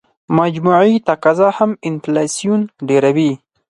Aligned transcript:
مجموعي 0.39 0.95
تقاضا 1.07 1.49
هم 1.57 1.71
انفلاسیون 1.87 2.61
ډېروي. 2.87 3.31